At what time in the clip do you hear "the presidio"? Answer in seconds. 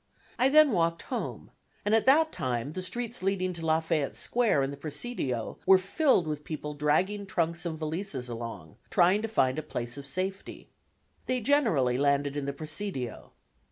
4.73-5.59, 12.45-13.33